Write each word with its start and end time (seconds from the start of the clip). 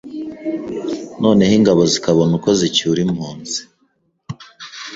noneho 1.21 1.53
ingabo 1.59 1.81
zikabona 1.93 2.31
uko 2.37 2.49
zicyura 2.59 2.99
impunzi 3.07 3.59